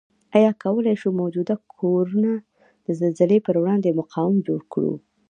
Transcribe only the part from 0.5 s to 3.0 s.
کوای شو موجوده کورنه د